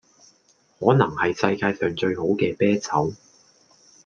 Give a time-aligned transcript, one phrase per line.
[0.79, 3.13] 可能系世界上最好嘅啤酒